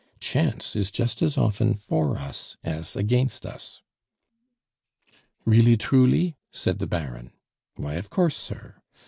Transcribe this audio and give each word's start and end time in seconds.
Chance 0.19 0.75
is 0.75 0.89
just 0.89 1.21
as 1.21 1.37
often 1.37 1.75
for 1.75 2.17
us 2.17 2.57
as 2.63 2.95
against 2.95 3.45
us." 3.45 3.83
"Really 5.45 5.77
truly?" 5.77 6.37
said 6.51 6.79
the 6.79 6.87
Baron. 6.87 7.33
"Why, 7.75 7.93
of 7.93 8.09
course, 8.09 8.35
sir. 8.35 8.81